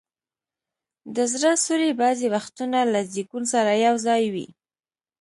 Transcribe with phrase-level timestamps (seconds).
[1.15, 4.47] د زړه سوري بعضي وختونه له زیږون سره یو ځای وي.